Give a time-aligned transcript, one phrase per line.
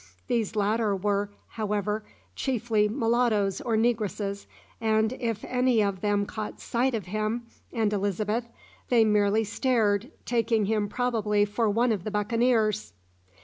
[0.27, 2.03] These latter were, however,
[2.35, 4.47] chiefly mulattoes or negresses,
[4.81, 8.45] and it any of them caught sight of him and Elizabeth,
[8.89, 12.93] they merely staved, taking him probably for one of the buccaneers.